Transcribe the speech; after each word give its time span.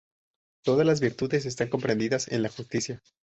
Todas 0.63 0.87
las 0.87 0.99
virtudes 0.99 1.45
están 1.45 1.69
comprendidas 1.69 2.27
en 2.29 2.41
la 2.41 2.49
justicia. 2.49 3.03